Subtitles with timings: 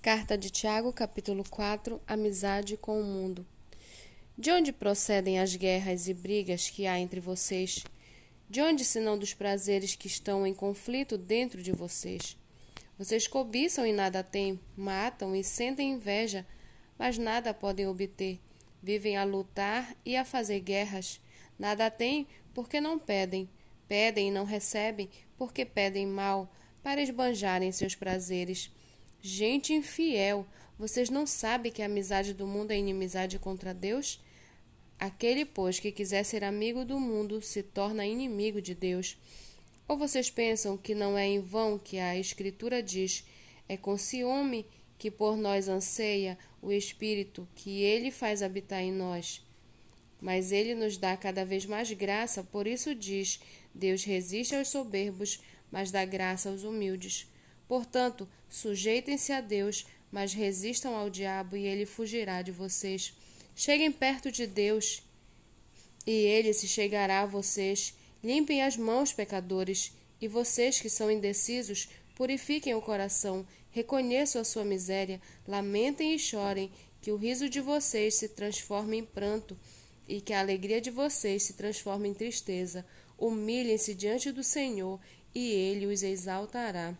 [0.00, 3.44] Carta de Tiago, capítulo 4 Amizade com o mundo.
[4.38, 7.82] De onde procedem as guerras e brigas que há entre vocês?
[8.48, 12.36] De onde, senão dos prazeres que estão em conflito dentro de vocês?
[12.96, 16.46] Vocês cobiçam e nada têm, matam e sentem inveja,
[16.96, 18.38] mas nada podem obter.
[18.80, 21.20] Vivem a lutar e a fazer guerras.
[21.58, 22.24] Nada têm
[22.54, 23.50] porque não pedem.
[23.88, 26.48] Pedem e não recebem porque pedem mal,
[26.84, 28.70] para esbanjarem seus prazeres.
[29.20, 30.46] Gente infiel,
[30.78, 34.20] vocês não sabem que a amizade do mundo é inimizade contra Deus?
[34.98, 39.16] Aquele, pois, que quiser ser amigo do mundo se torna inimigo de Deus.
[39.88, 43.24] Ou vocês pensam que não é em vão que a Escritura diz:
[43.68, 44.64] é com ciúme
[44.96, 49.44] que por nós anseia o Espírito que ele faz habitar em nós?
[50.20, 53.40] Mas ele nos dá cada vez mais graça, por isso diz:
[53.74, 55.40] Deus resiste aos soberbos,
[55.72, 57.26] mas dá graça aos humildes.
[57.68, 63.12] Portanto, sujeitem-se a Deus, mas resistam ao diabo e ele fugirá de vocês.
[63.54, 65.02] Cheguem perto de Deus
[66.06, 67.94] e ele se chegará a vocês.
[68.24, 74.64] Limpem as mãos, pecadores, e vocês que são indecisos, purifiquem o coração, reconheçam a sua
[74.64, 79.56] miséria, lamentem e chorem, que o riso de vocês se transforme em pranto
[80.08, 82.84] e que a alegria de vocês se transforme em tristeza.
[83.16, 84.98] Humilhem-se diante do Senhor
[85.34, 86.96] e ele os exaltará.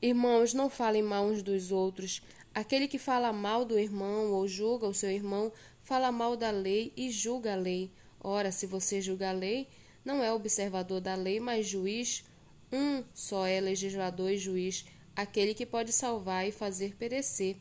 [0.00, 2.22] Irmãos, não falem mal uns dos outros.
[2.54, 6.92] Aquele que fala mal do irmão ou julga o seu irmão, fala mal da lei
[6.96, 7.90] e julga a lei.
[8.20, 9.68] Ora, se você julga a lei,
[10.04, 12.24] não é observador da lei, mas juiz.
[12.72, 14.84] Um só é legislador e juiz,
[15.16, 17.56] aquele que pode salvar e fazer perecer.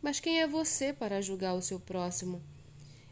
[0.00, 2.40] Mas quem é você para julgar o seu próximo?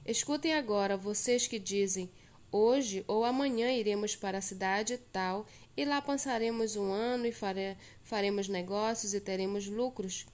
[0.07, 2.11] Escutem agora, vocês que dizem:
[2.51, 5.47] Hoje ou amanhã iremos para a cidade tal
[5.79, 10.27] e lá passaremos um ano e fare, faremos negócios e teremos lucros.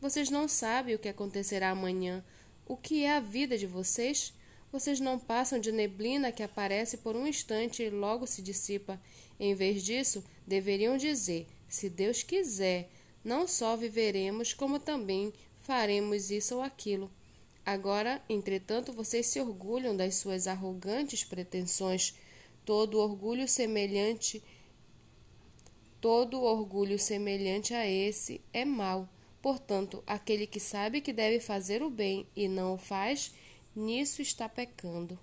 [0.00, 2.24] Vocês não sabem o que acontecerá amanhã.
[2.66, 4.32] O que é a vida de vocês?
[4.72, 8.98] Vocês não passam de neblina que aparece por um instante e logo se dissipa.
[9.38, 12.88] Em vez disso, deveriam dizer: se Deus quiser,
[13.22, 17.10] não só viveremos, como também faremos isso ou aquilo.
[17.66, 22.14] Agora, entretanto, vocês se orgulham das suas arrogantes pretensões.
[22.64, 24.42] Todo orgulho semelhante
[26.00, 29.08] Todo orgulho semelhante a esse é mau.
[29.40, 33.32] Portanto, aquele que sabe que deve fazer o bem e não o faz,
[33.74, 35.18] nisso está pecando.